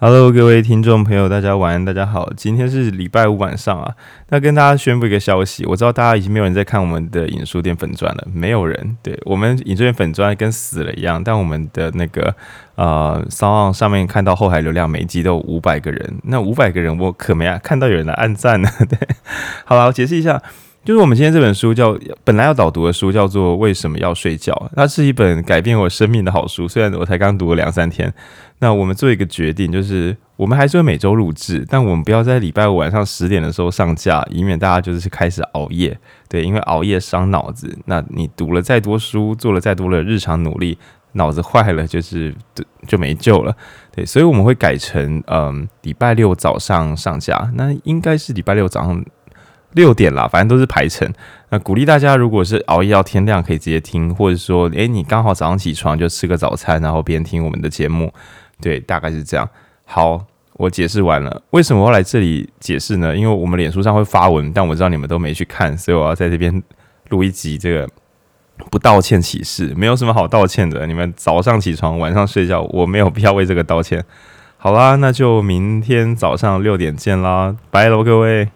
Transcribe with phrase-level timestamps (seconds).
[0.00, 2.32] Hello，各位听众朋友，大家晚安，大家好。
[2.36, 3.96] 今天是礼拜五晚上啊，
[4.28, 8.96] 那跟大家宣布一个消息，我知道大家已经没有人在看我们的影书店粉钻了，没有人。
[9.02, 12.32] 对，我们影书店粉钻跟死了一样，但我们的那个
[12.76, 18.70] 呃，SoundOn 上面看到后台流量每集都有五百个人，那五百个人我可没啊，看到有人来按赞呢。
[18.88, 18.96] 对，
[19.64, 20.40] 好了，我解释一下。
[20.88, 21.94] 就是我们今天这本书叫
[22.24, 24.54] 本来要导读的书，叫做《为什么要睡觉》。
[24.74, 26.66] 它是一本改变我生命的好书。
[26.66, 28.10] 虽然我才刚读了两三天，
[28.60, 35.94] 那我们做一个决定，就是我们还是会每周录制，但我们不要在礼拜五晚上十点的时候上架，以免大家就是开始熬夜。
[36.26, 37.78] 对，因为熬夜伤脑子。
[37.84, 40.78] 那你读了再多书，做了再多的日常努力，
[41.12, 42.34] 脑子坏了就是
[42.86, 43.54] 就没救了。
[43.94, 47.52] 对，所以我们会改成嗯礼拜六早上上架。
[47.56, 49.04] 那应该是礼拜六早上。
[49.72, 51.12] 六点啦，反正都是排程。
[51.50, 58.12] 那鼓励大家，如果是熬夜到天亮，可以直接听，或者说，诶，你刚好早上起床就吃个早餐，然后边听我们的节目。
[58.60, 59.48] 对，大概是这样。
[59.84, 60.22] 好，
[60.54, 61.42] 我解释完了。
[61.50, 63.16] 为什么我要来这里解释呢？
[63.16, 66.62] 因为我们脸书上会发文，但我知道你们都没去看，所以我要在这边
[67.08, 67.88] 录一集这个
[68.70, 69.72] 不道歉启事。
[69.74, 74.04] 没有什么好道歉的，你们早上起床，晚上睡觉，我没有必要为这个道歉。
[74.58, 78.48] 好啦，那就明天早上六点见啦，拜喽，各位。